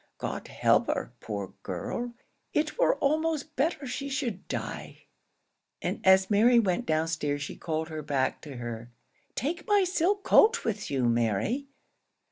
[0.17, 2.15] God help her, poor girl;
[2.53, 5.03] it were almost better she should die,"
[5.79, 8.89] and as Mary went down stairs she called her back to her.
[9.35, 11.67] "Take my silk cloak with you, Mary.